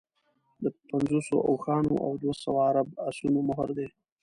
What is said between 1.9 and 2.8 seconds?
او دوه سوه